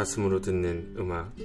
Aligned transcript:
가슴으로 0.00 0.40
듣는 0.40 0.94
음악 0.96 1.36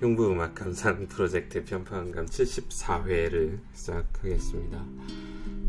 흉부 0.00 0.32
음악 0.32 0.56
감상 0.56 1.06
프로젝트 1.06 1.64
편파음감 1.64 2.26
74회를 2.26 3.60
시작하겠습니다. 3.72 4.84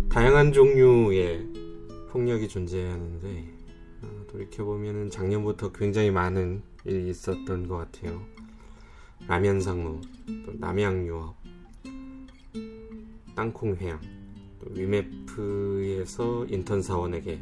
다양한 0.09 0.53
종류의 0.53 1.47
폭력이 2.09 2.47
존재하는데 2.47 3.53
어, 4.01 4.25
돌이켜보면 4.31 5.11
작년부터 5.11 5.71
굉장히 5.71 6.09
많은 6.09 6.63
일이 6.84 7.11
있었던 7.11 7.67
것 7.67 7.77
같아요. 7.77 8.25
라면 9.27 9.61
상무, 9.61 10.01
또 10.47 10.53
남양유업, 10.55 11.35
땅콩회양, 13.35 14.01
또 14.59 14.71
위메프에서 14.71 16.47
인턴 16.49 16.81
사원에게 16.81 17.39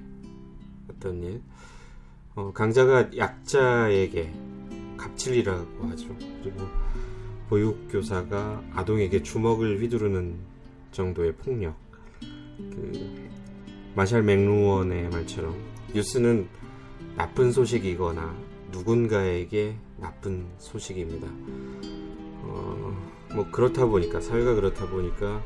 어떤 0.89 1.23
일, 1.23 1.41
어, 2.35 2.51
강자가 2.51 3.15
약자에게 3.15 4.33
갑질이라고 4.97 5.87
하죠. 5.89 6.07
그리고 6.41 6.67
보육교사가 7.49 8.63
아동에게 8.73 9.21
주먹을 9.21 9.79
휘두르는 9.81 10.35
정도의 10.91 11.35
폭력. 11.35 11.75
그 12.57 13.29
마샬 13.95 14.23
맥루원의 14.23 15.09
말처럼 15.09 15.55
뉴스는 15.93 16.47
나쁜 17.15 17.51
소식이거나 17.51 18.35
누군가에게 18.71 19.75
나쁜 19.97 20.47
소식입니다. 20.57 21.27
어, 22.45 22.97
뭐 23.35 23.45
그렇다 23.51 23.85
보니까 23.85 24.19
사회가 24.19 24.55
그렇다 24.55 24.87
보니까 24.89 25.43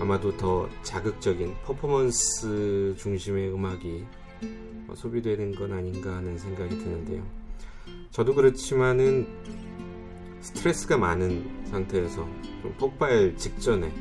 아마도 0.00 0.34
더 0.38 0.66
자극적인 0.82 1.54
퍼포먼스 1.64 2.94
중심의 2.96 3.52
음악이 3.52 4.06
소비되는 4.94 5.54
건 5.54 5.72
아닌가 5.72 6.16
하는 6.16 6.38
생각이 6.38 6.78
드는데요. 6.78 7.24
저도 8.10 8.34
그렇지만은 8.34 9.26
스트레스가 10.40 10.96
많은 10.96 11.66
상태에서 11.66 12.26
좀 12.62 12.74
폭발 12.78 13.36
직전에 13.36 13.92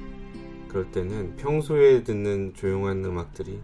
그럴 0.68 0.90
때는 0.92 1.36
평소에 1.36 2.04
듣는 2.04 2.54
조용한 2.54 3.04
음악들이 3.04 3.62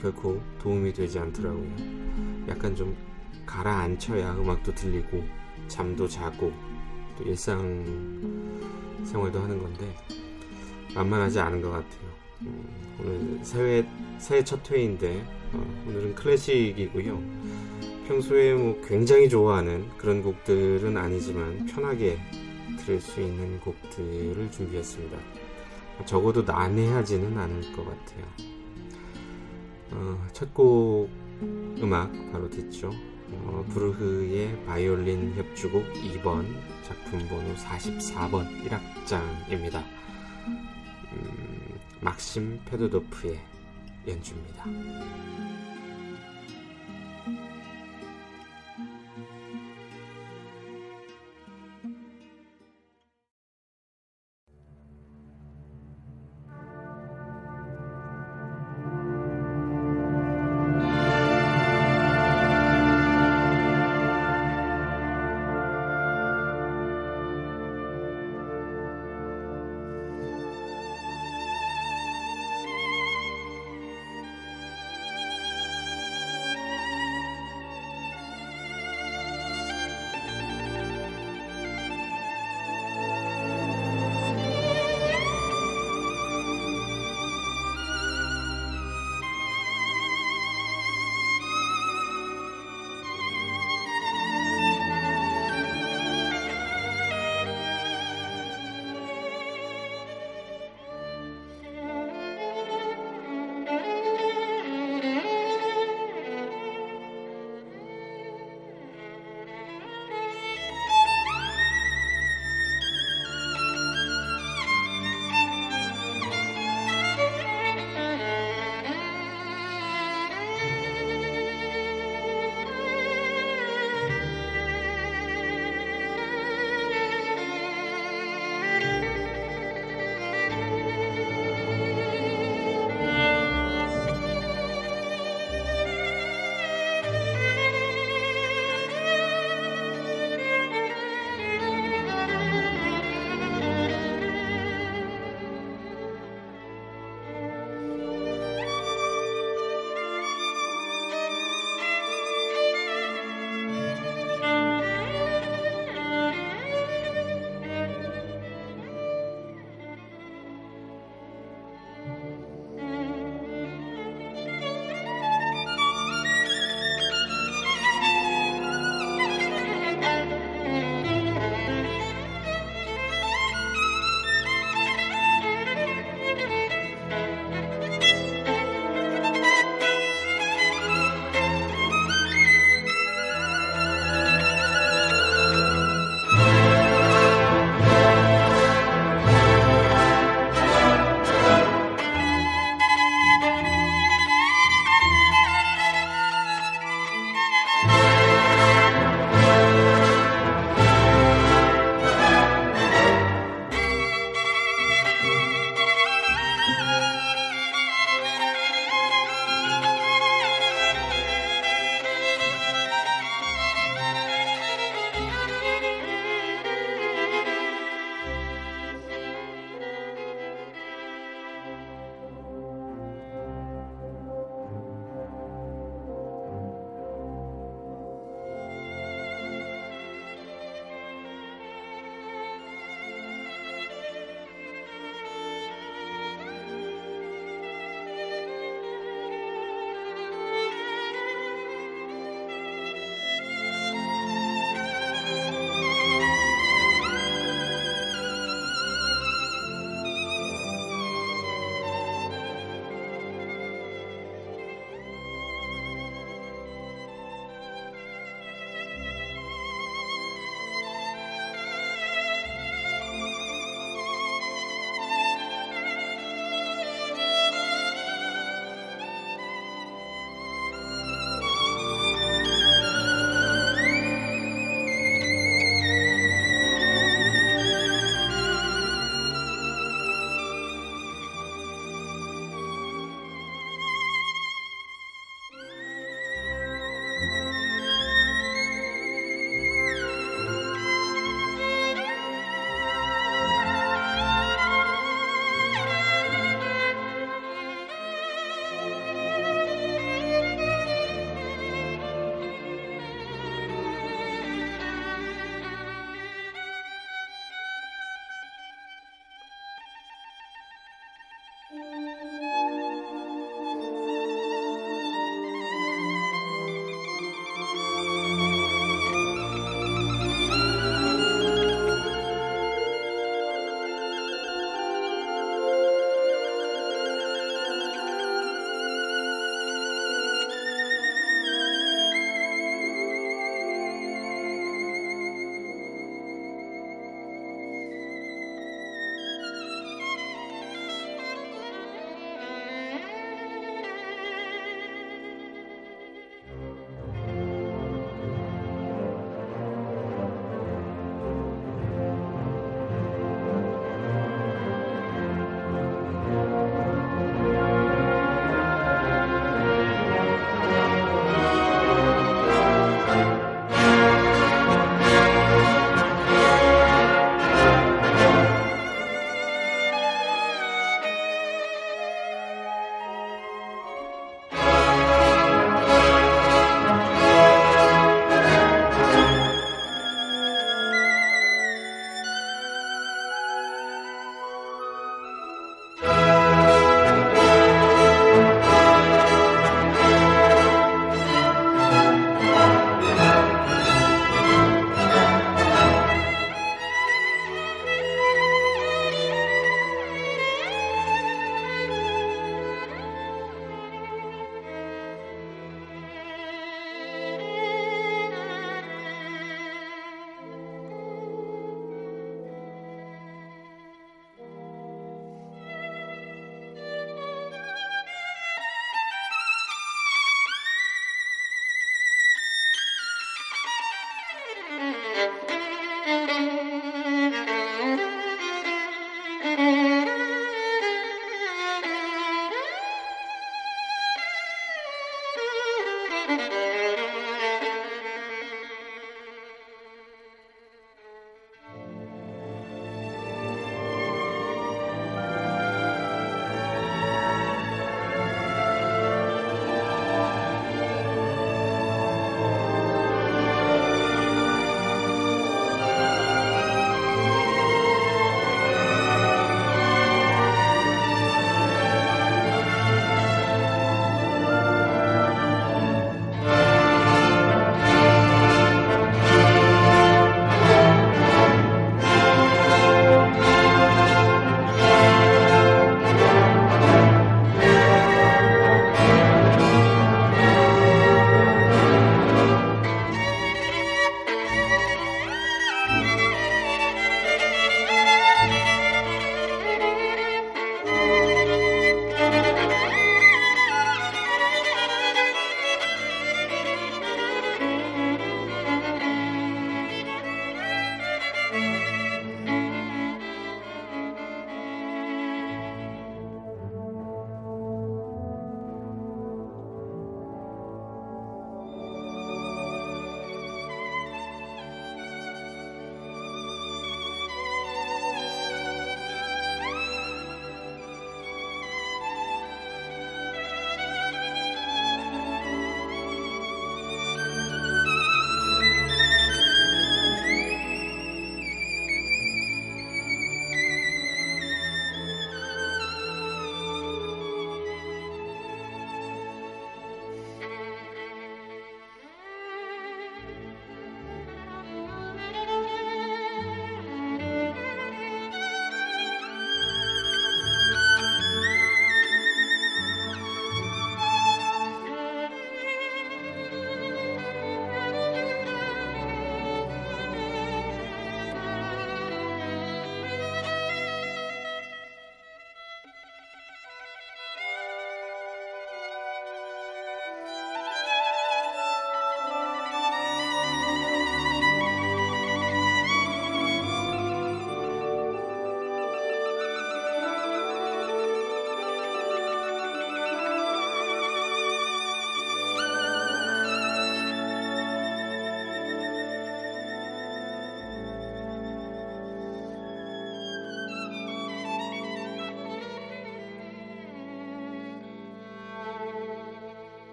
결코 0.00 0.40
도움이 0.60 0.92
되지 0.92 1.18
않더라고요. 1.18 1.66
약간 2.48 2.74
좀 2.74 2.96
가라앉혀야 3.46 4.34
음악도 4.34 4.74
들리고 4.74 5.24
잠도 5.68 6.08
자고 6.08 6.52
또 7.16 7.24
일상 7.24 7.60
생활도 9.04 9.40
하는 9.40 9.60
건데 9.60 9.94
만만하지 10.94 11.40
않은 11.40 11.60
것 11.60 11.70
같아요. 11.70 12.23
음, 12.42 12.68
오늘 13.00 13.44
새해, 13.44 13.84
새해 14.18 14.44
첫 14.44 14.70
회인데 14.70 15.24
어, 15.52 15.84
오늘은 15.88 16.14
클래식이고요. 16.14 17.22
평소에 18.08 18.54
뭐 18.54 18.80
굉장히 18.86 19.28
좋아하는 19.28 19.88
그런 19.96 20.22
곡들은 20.22 20.96
아니지만 20.96 21.66
편하게 21.66 22.18
들을 22.78 23.00
수 23.00 23.20
있는 23.20 23.60
곡들을 23.60 24.50
준비했습니다. 24.50 25.16
적어도 26.06 26.42
난해하지는 26.42 27.38
않을 27.38 27.72
것 27.72 27.84
같아요. 27.84 28.24
어, 29.92 30.26
첫곡 30.32 31.08
음악 31.80 32.12
바로 32.32 32.50
듣죠. 32.50 32.90
어, 33.30 33.64
브루흐의 33.70 34.64
바이올린 34.66 35.34
협주곡 35.36 35.84
2번 35.94 36.46
작품 36.82 37.26
번호 37.28 37.54
44번 37.54 38.46
1악장입니다. 38.64 39.82
음, 42.04 42.06
막심 42.06 42.60
페도도프의 42.66 43.40
연주입니다. 44.06 44.64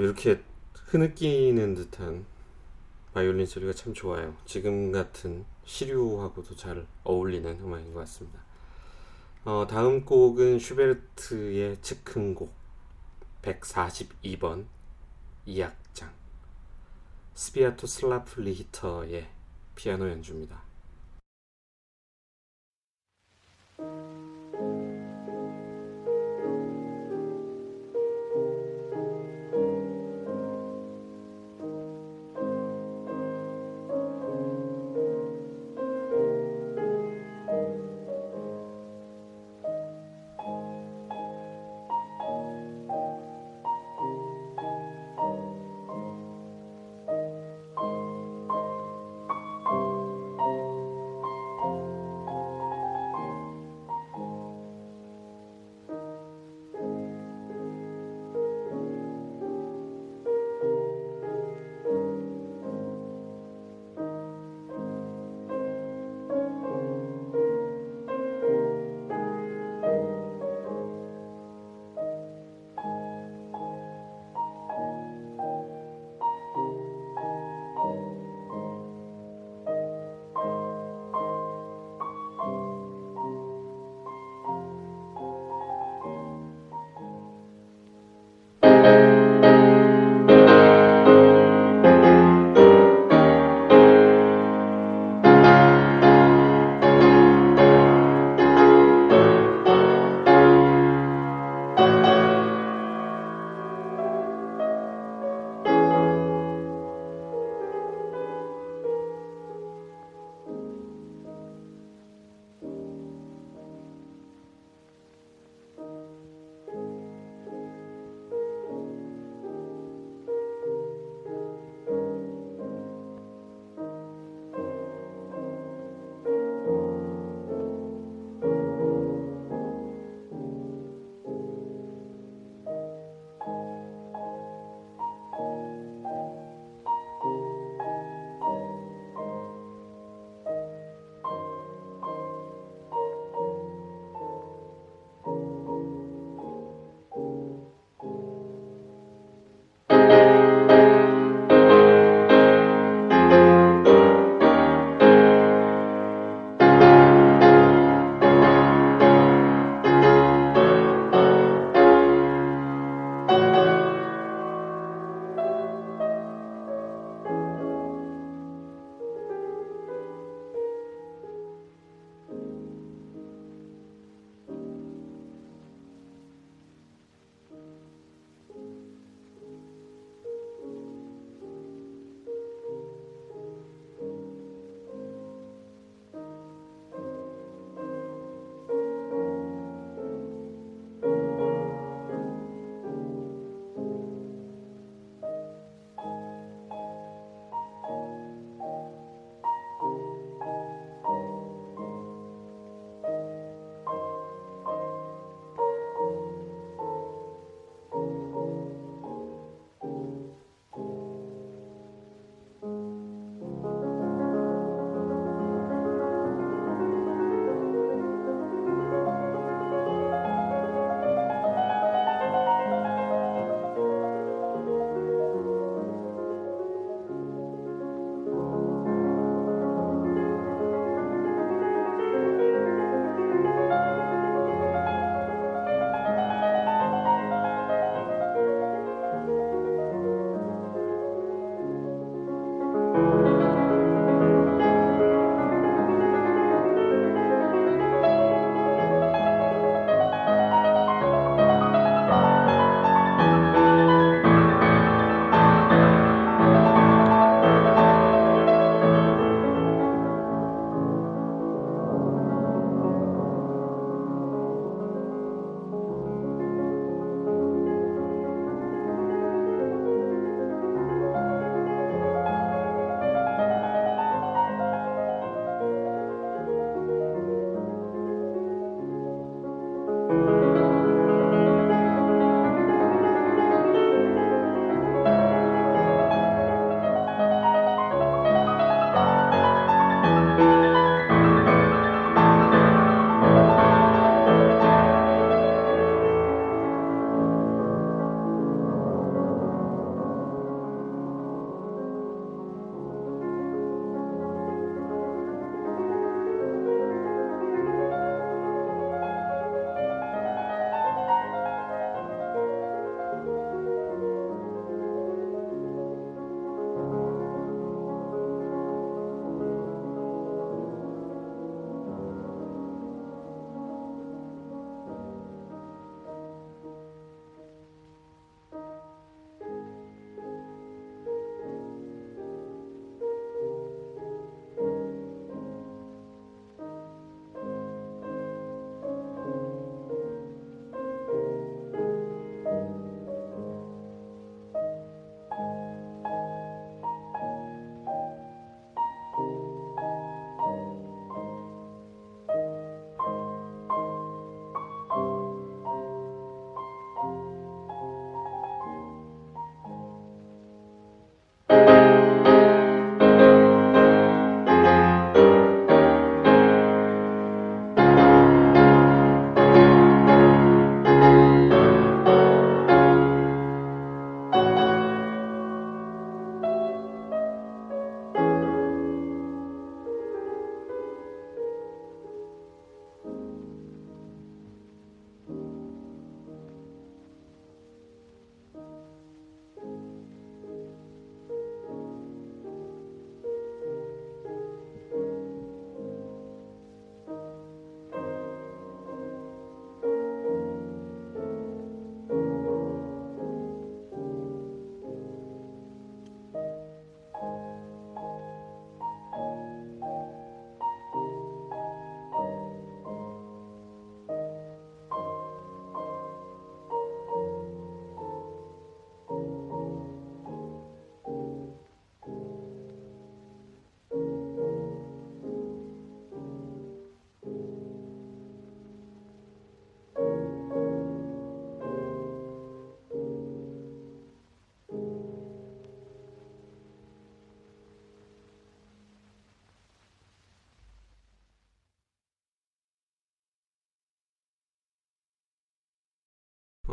이렇게 0.00 0.42
흐느끼는 0.72 1.76
듯한 1.76 2.26
바이올린 3.12 3.46
소리가 3.46 3.72
참 3.72 3.94
좋아요. 3.94 4.36
지금 4.44 4.90
같은 4.90 5.44
시류하고도 5.64 6.56
잘 6.56 6.84
어울리는 7.04 7.60
음악인 7.60 7.94
것 7.94 8.00
같습니다. 8.00 8.40
어, 9.44 9.66
다음 9.70 10.04
곡은 10.04 10.58
슈베르트의 10.58 11.78
즉흥곡 11.80 12.52
142번 13.42 14.64
2악장 15.46 16.10
스비아토 17.34 17.86
슬라플리 17.86 18.52
히터의 18.54 19.28
피아노 19.76 20.08
연주입니다. 20.10 20.63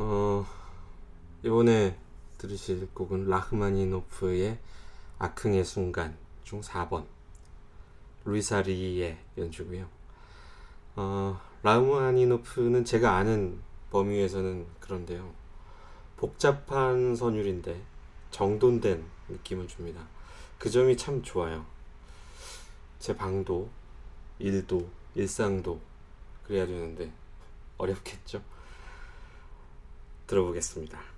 어, 0.03 0.43
이번에 1.43 1.95
들으실 2.39 2.89
곡은 2.91 3.27
라흐마니노프의 3.27 4.57
아흥의 5.19 5.63
순간 5.63 6.17
중 6.43 6.61
4번 6.61 7.05
루이사리의 8.25 9.19
연주고요. 9.37 9.87
어, 10.95 11.39
라흐마니노프는 11.61 12.83
제가 12.83 13.15
아는 13.15 13.59
범위에서는 13.91 14.65
그런데요. 14.79 15.31
복잡한 16.17 17.15
선율인데 17.15 17.79
정돈된 18.31 19.05
느낌을 19.29 19.67
줍니다. 19.67 20.01
그 20.57 20.71
점이 20.71 20.97
참 20.97 21.21
좋아요. 21.21 21.63
제 22.97 23.15
방도, 23.15 23.69
일도, 24.39 24.89
일상도 25.13 25.79
그래야 26.43 26.65
되는데 26.65 27.11
어렵겠죠? 27.77 28.41
들어보겠습니다. 30.31 31.10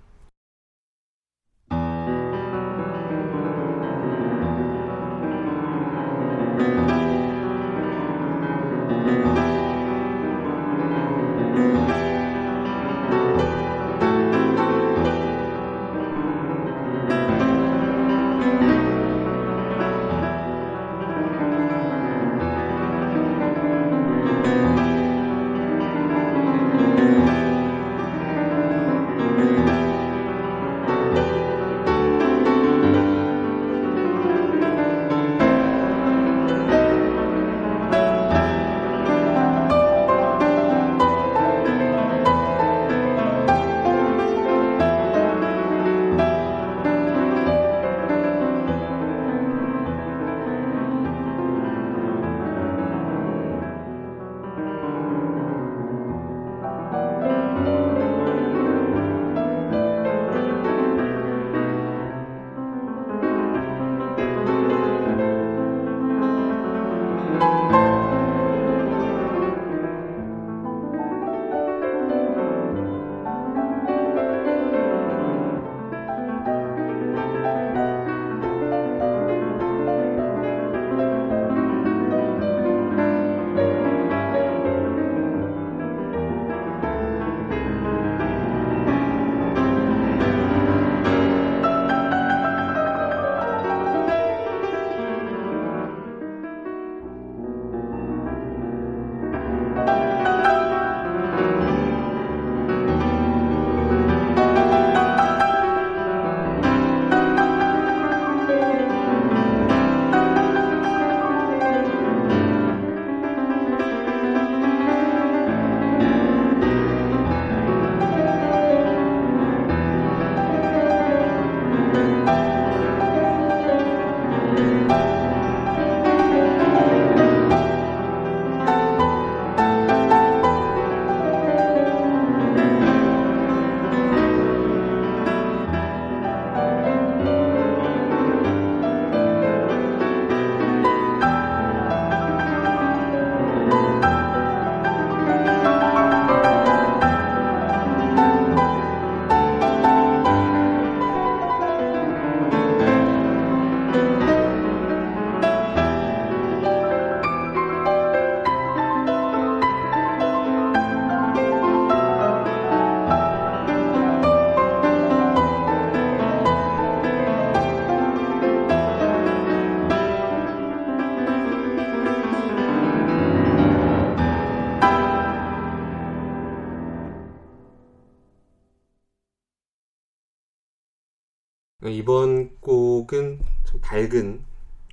이번 181.90 182.56
곡은 182.60 183.40
좀 183.64 183.80
밝은 183.82 184.42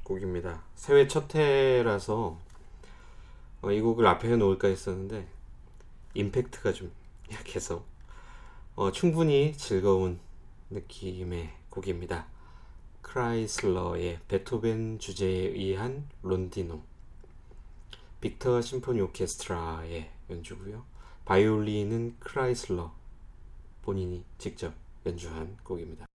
곡입니다. 0.03 0.63
새해 0.75 1.07
첫 1.07 1.33
해라서 1.35 2.37
어, 3.61 3.71
이 3.71 3.79
곡을 3.79 4.05
앞에 4.05 4.29
해놓을까 4.29 4.67
했었는데 4.67 5.25
임팩트가 6.15 6.73
좀 6.73 6.91
약해서 7.31 7.85
어, 8.75 8.91
충분히 8.91 9.53
즐거운 9.55 10.19
느낌의 10.69 11.51
곡입니다. 11.69 12.27
크라이슬러의 13.01 14.19
베토벤 14.27 14.99
주제에 14.99 15.47
의한 15.49 16.07
론디노 16.23 16.81
빅터 18.19 18.61
심포니 18.61 19.01
오케스트라의 19.01 20.09
연주고요. 20.29 20.83
바이올린은 21.25 22.17
크라이슬러 22.19 22.93
본인이 23.81 24.23
직접 24.37 24.73
연주한 25.05 25.57
곡입니다. 25.63 26.10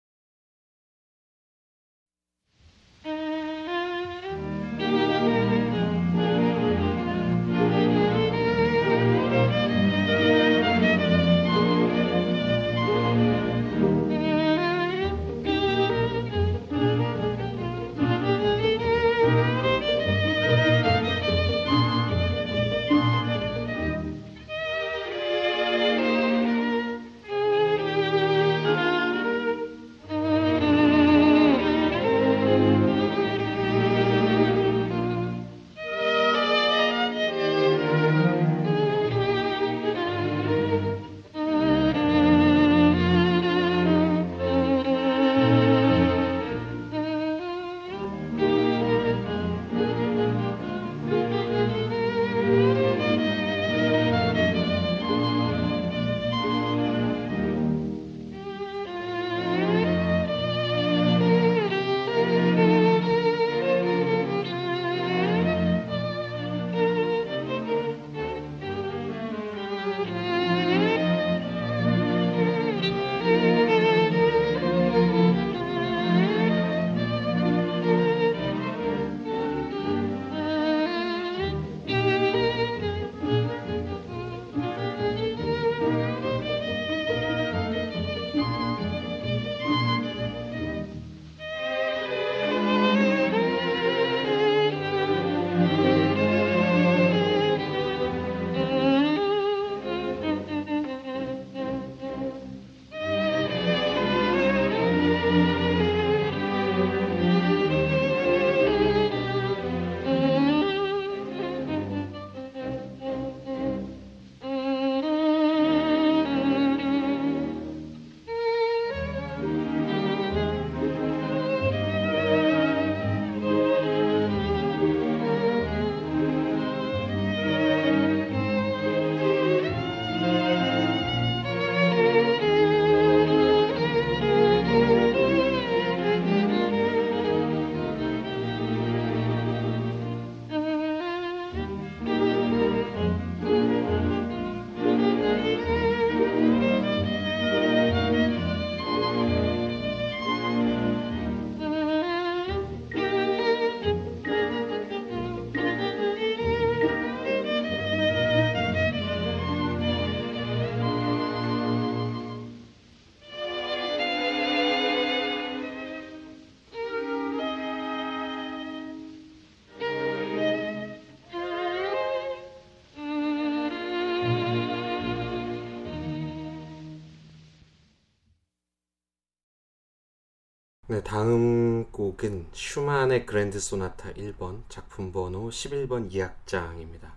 다음 181.04 181.90
곡은 181.90 182.46
슈만의 182.52 183.26
그랜드 183.26 183.58
소나타 183.60 184.12
1번 184.12 184.62
작품 184.68 185.12
번호 185.12 185.48
11번 185.50 186.10
2악장입니다. 186.10 187.10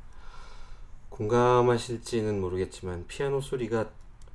공감하실지는 1.10 2.42
모르겠지만 2.42 3.06
피아노 3.08 3.40
소리가 3.42 3.90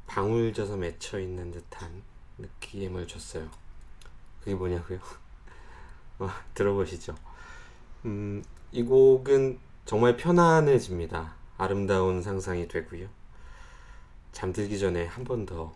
방울 0.06 0.52
져서 0.52 0.76
맺혀 0.76 1.20
있는 1.20 1.50
듯한 1.50 2.02
느낌을 2.38 3.06
줬어요. 3.06 3.48
그게 4.40 4.54
뭐냐고요? 4.54 4.98
어, 6.20 6.28
들어보시죠. 6.54 7.14
음, 8.06 8.42
이 8.72 8.82
곡은 8.82 9.58
정말 9.84 10.16
편안해집니다. 10.16 11.34
아름다운 11.58 12.22
상상이 12.22 12.68
되고요. 12.68 13.08
잠들기 14.32 14.78
전에 14.78 15.06
한 15.06 15.24
번 15.24 15.44
더 15.44 15.72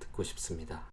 듣고 0.00 0.22
싶습니다. 0.24 0.91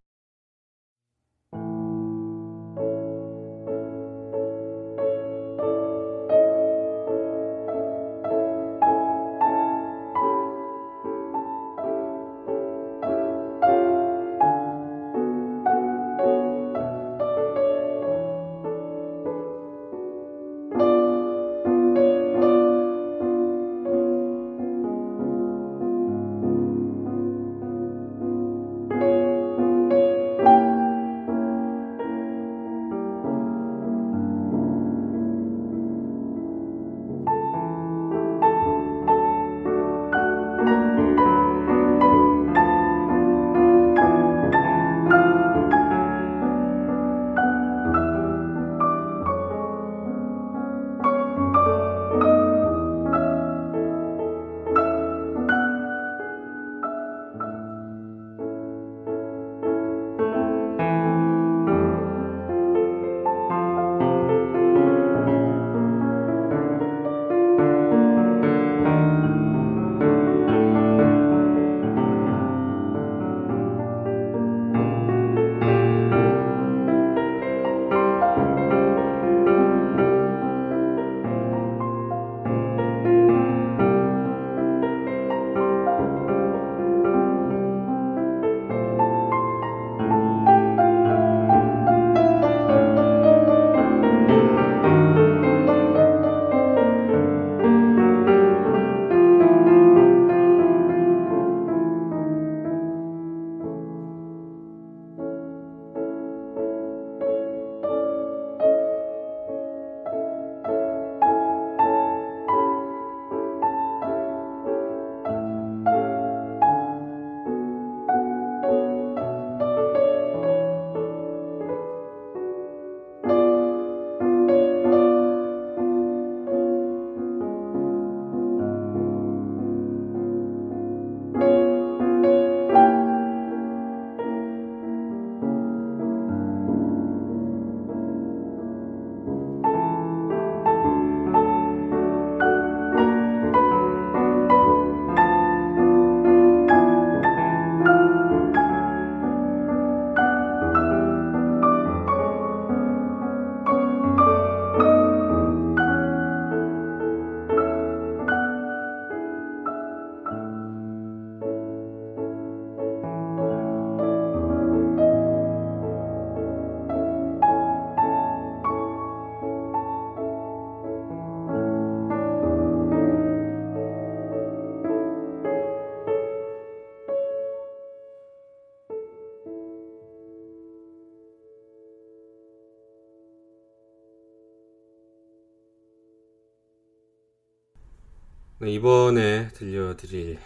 네, 188.62 188.74
이번에 188.74 189.48
들려드릴 189.54 190.38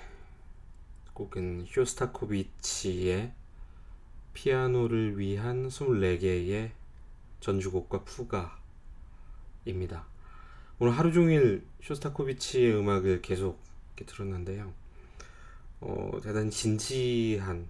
곡은 1.14 1.66
쇼스타코비치의 1.68 3.33
피아노를 4.35 5.18
위한 5.18 5.66
24개의 5.66 6.70
전주곡과 7.40 8.05
푸가입니다. 9.64 10.07
오늘 10.79 10.96
하루 10.96 11.12
종일 11.12 11.66
쇼스타코비치의 11.83 12.77
음악을 12.77 13.20
계속 13.20 13.61
들었는데요. 13.96 14.72
어, 15.81 16.20
대단히 16.22 16.53
진지한 16.53 17.66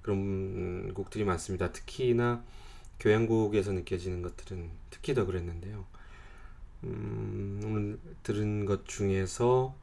그런 0.00 0.94
곡들이 0.94 1.24
많습니다. 1.24 1.72
특히나 1.72 2.44
교향곡에서 3.00 3.72
느껴지는 3.72 4.22
것들은 4.22 4.70
특히 4.90 5.12
더 5.12 5.26
그랬는데요. 5.26 5.86
음, 6.84 7.60
오늘 7.64 7.98
들은 8.22 8.66
것 8.66 8.86
중에서 8.86 9.74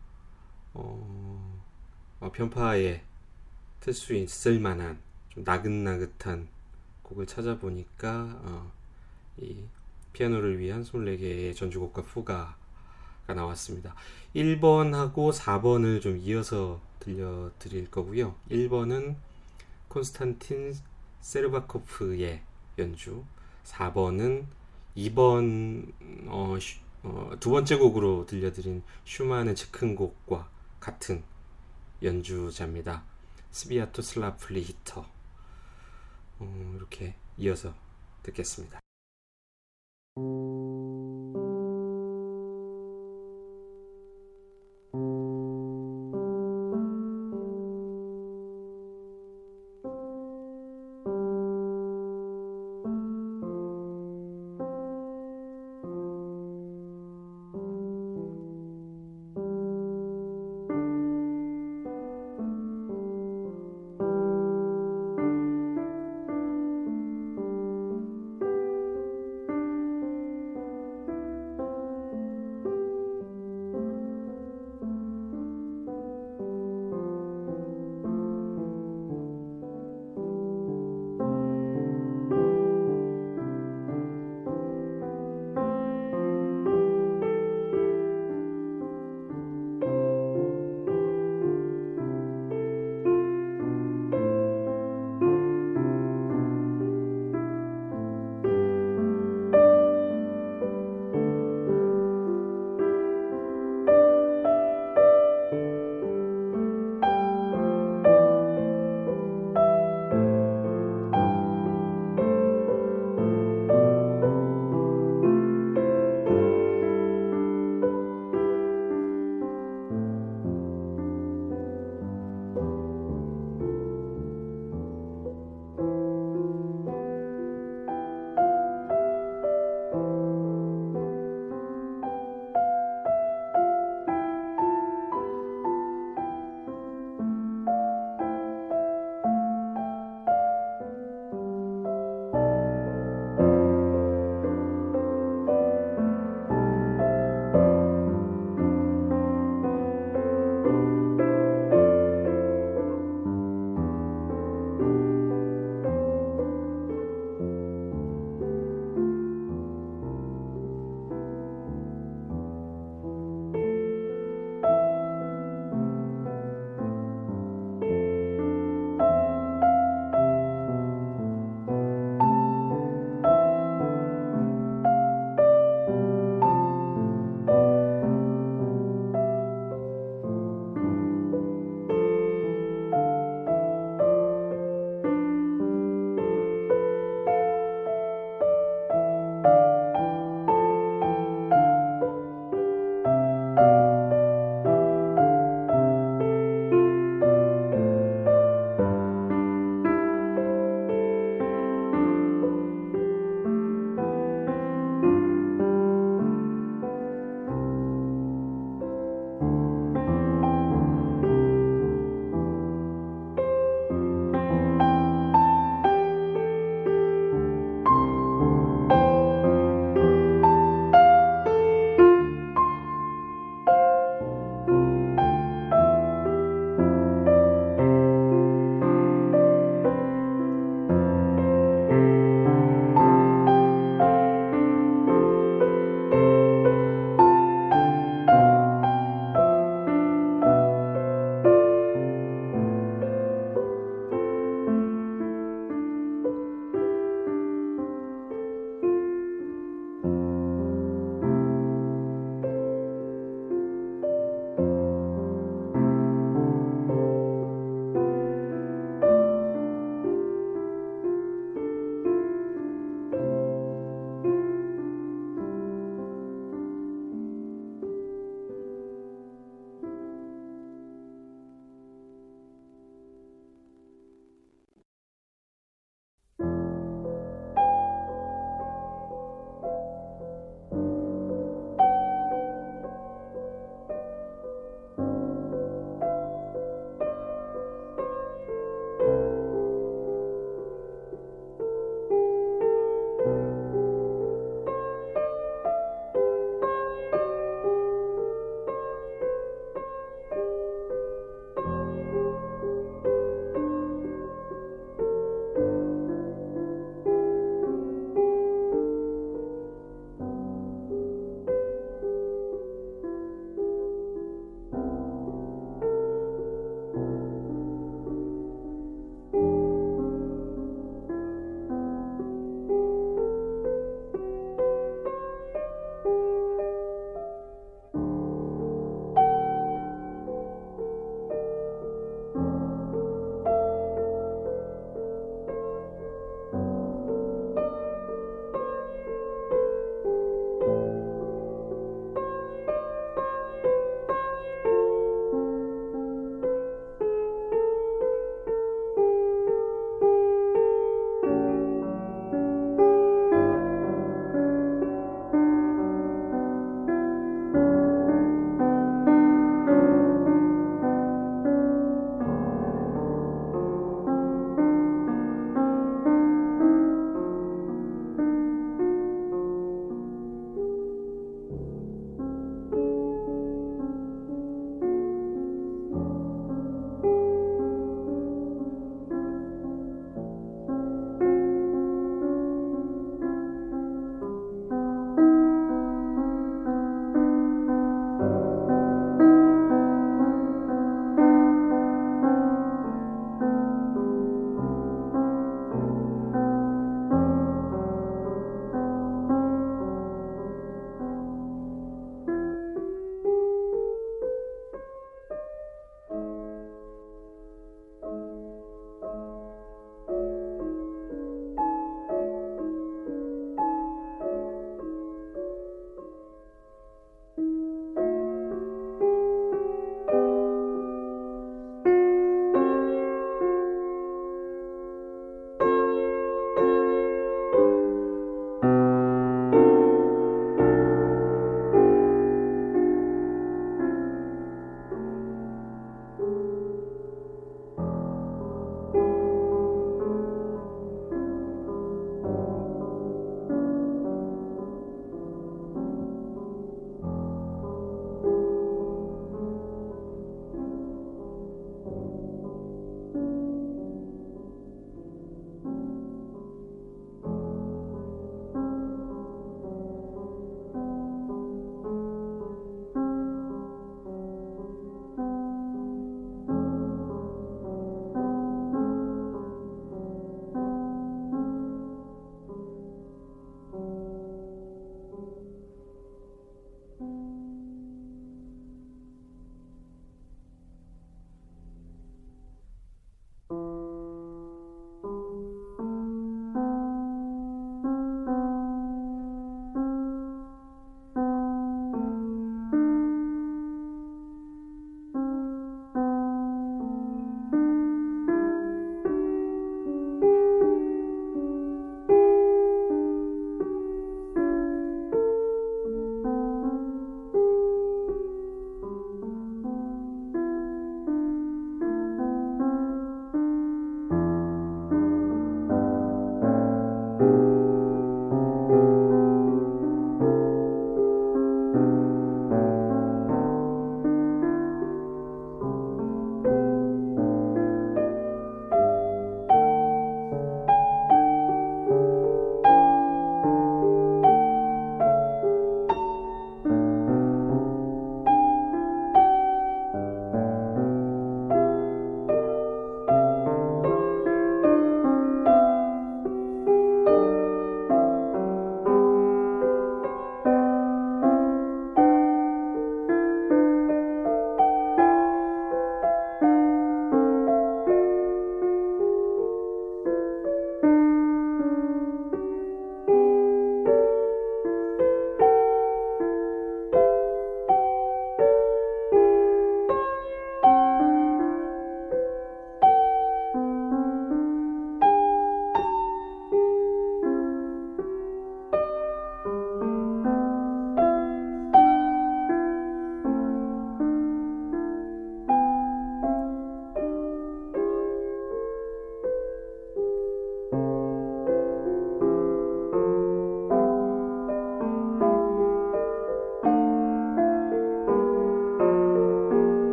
어, 0.74 1.64
어, 2.20 2.32
편파에 2.32 3.02
틀 3.80 3.94
수 3.94 4.14
있을 4.14 4.60
만한 4.60 5.00
좀 5.30 5.44
나긋나긋한 5.44 6.48
곡을 7.04 7.26
찾아보니까 7.28 8.40
어, 8.44 8.72
이 9.38 9.64
피아노를 10.14 10.60
위한 10.60 10.84
24개의 10.84 11.56
전주곡과 11.56 12.04
푸가가 12.04 12.56
나왔습니다. 13.28 13.96
1번하고 14.36 15.34
4번을 15.34 16.02
좀 16.02 16.18
이어서 16.18 16.80
들려드릴 17.00 17.90
거고요. 17.92 18.36
1번은 18.50 19.16
콘스탄틴 19.90 20.76
세르바코프의 21.22 22.42
연주, 22.78 23.24
4번은 23.66 24.46
2번 24.96 25.92
어, 26.28 26.58
어, 27.04 27.32
두 27.40 27.50
번째 27.50 27.76
곡으로 27.76 28.26
들려드린 28.26 28.82
슈만의 29.06 29.56
즉흥 29.56 29.96
곡과 29.96 30.50
같은 30.80 31.24
연주자입니다. 32.02 33.04
스비아토 33.52 34.02
슬라플리 34.02 34.62
히터 34.64 35.06
어, 36.40 36.74
이렇게 36.76 37.16
이어서 37.38 37.74
듣겠습니다. 38.24 38.80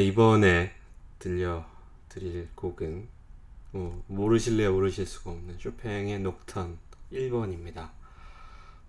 네, 0.00 0.06
이번에 0.06 0.72
들려드릴 1.18 2.48
곡은 2.54 3.06
어, 3.74 4.02
모르실래야 4.06 4.70
모르실 4.70 5.04
수가 5.04 5.32
없는 5.32 5.58
쇼팽의 5.58 6.20
녹턴 6.20 6.78
1번입니다. 7.12 7.90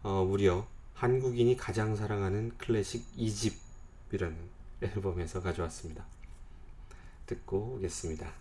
어, 0.03 0.23
무려 0.23 0.65
한국인이 0.93 1.57
가장 1.57 1.97
사랑하는 1.97 2.53
클래식 2.57 3.05
2집이라는 3.17 4.37
앨범에서 4.83 5.41
가져왔습니다. 5.41 6.05
듣고 7.25 7.75
오겠습니다. 7.75 8.31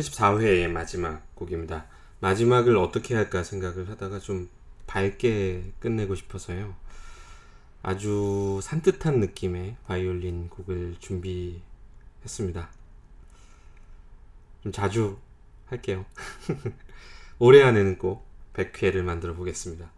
74회의 0.00 0.68
마지막 0.68 1.34
곡입니다. 1.34 1.86
마지막을 2.20 2.76
어떻게 2.76 3.14
할까 3.14 3.42
생각을 3.42 3.88
하다가 3.88 4.18
좀 4.18 4.48
밝게 4.86 5.72
끝내고 5.78 6.14
싶어서요. 6.14 6.74
아주 7.82 8.60
산뜻한 8.62 9.20
느낌의 9.20 9.76
바이올린 9.86 10.48
곡을 10.50 10.96
준비했습니다. 10.98 12.70
좀 14.62 14.72
자주 14.72 15.16
할게요. 15.66 16.04
올해 17.38 17.62
안에는 17.62 17.98
꼭 17.98 18.26
100회를 18.52 19.02
만들어 19.02 19.34
보겠습니다. 19.34 19.90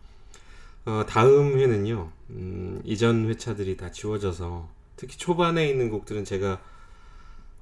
어, 0.84 1.05
다음 1.09 1.59
회는요, 1.59 2.12
음, 2.30 2.80
이전 2.84 3.28
회차들이 3.28 3.76
다 3.76 3.90
지워져서 3.90 4.68
특히 4.96 5.16
초반에 5.16 5.68
있는 5.68 5.90
곡들은 5.90 6.24
제가 6.24 6.61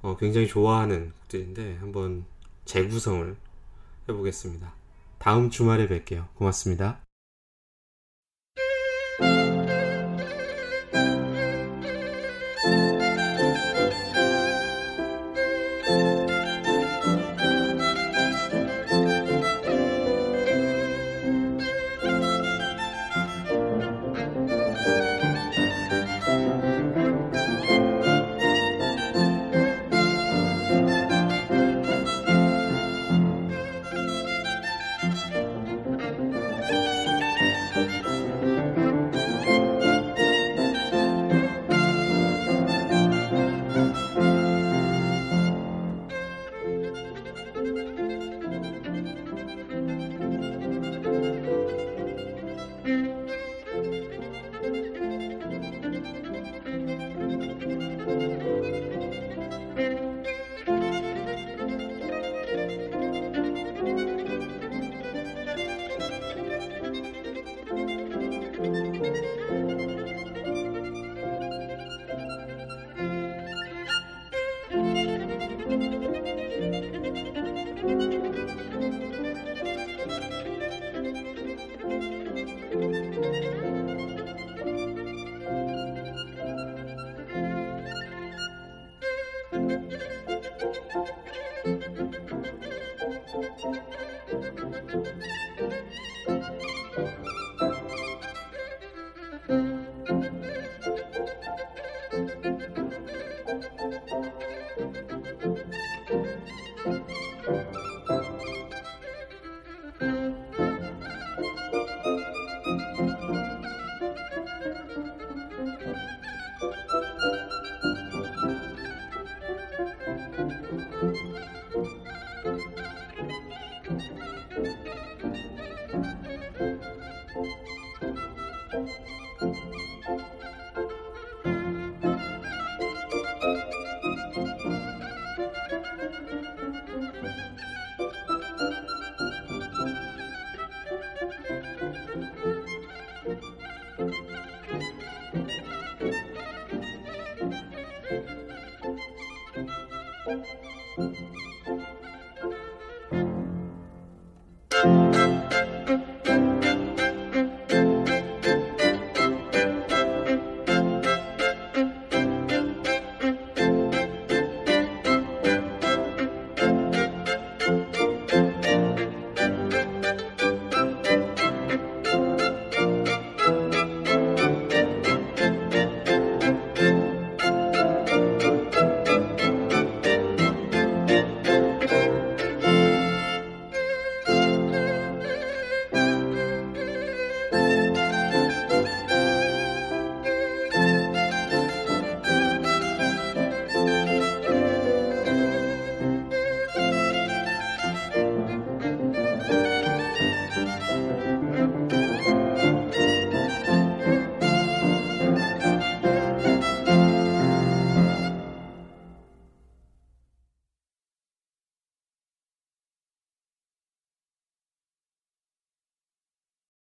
어, 0.01 0.17
굉장히 0.17 0.47
좋아하는 0.47 1.11
곡들인데 1.21 1.77
한번 1.77 2.25
재구성을 2.65 3.35
해보겠습니다. 4.09 4.73
다음 5.19 5.49
주말에 5.49 5.87
뵐게요. 5.87 6.27
고맙습니다. 6.35 6.99